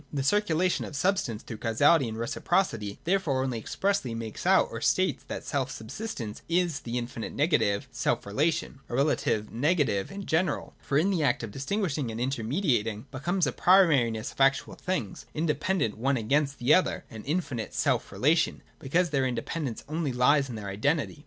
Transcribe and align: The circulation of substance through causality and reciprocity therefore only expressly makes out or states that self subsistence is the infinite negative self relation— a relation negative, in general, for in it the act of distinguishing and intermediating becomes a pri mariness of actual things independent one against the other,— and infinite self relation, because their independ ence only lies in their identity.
The 0.11 0.23
circulation 0.23 0.83
of 0.83 0.95
substance 0.95 1.43
through 1.43 1.57
causality 1.57 2.07
and 2.09 2.17
reciprocity 2.17 2.97
therefore 3.03 3.43
only 3.43 3.59
expressly 3.59 4.15
makes 4.15 4.47
out 4.47 4.69
or 4.71 4.81
states 4.81 5.23
that 5.27 5.45
self 5.45 5.69
subsistence 5.69 6.41
is 6.49 6.79
the 6.79 6.97
infinite 6.97 7.33
negative 7.33 7.87
self 7.91 8.25
relation— 8.25 8.79
a 8.89 8.95
relation 8.95 9.47
negative, 9.51 10.11
in 10.11 10.25
general, 10.25 10.73
for 10.81 10.97
in 10.97 11.13
it 11.13 11.17
the 11.17 11.23
act 11.23 11.43
of 11.43 11.51
distinguishing 11.51 12.09
and 12.09 12.19
intermediating 12.19 13.05
becomes 13.11 13.45
a 13.45 13.51
pri 13.51 13.85
mariness 13.85 14.31
of 14.31 14.41
actual 14.41 14.73
things 14.73 15.27
independent 15.35 15.99
one 15.99 16.17
against 16.17 16.57
the 16.57 16.73
other,— 16.73 17.05
and 17.11 17.23
infinite 17.27 17.75
self 17.75 18.11
relation, 18.11 18.63
because 18.79 19.11
their 19.11 19.31
independ 19.31 19.67
ence 19.67 19.83
only 19.87 20.11
lies 20.11 20.49
in 20.49 20.55
their 20.55 20.69
identity. 20.69 21.19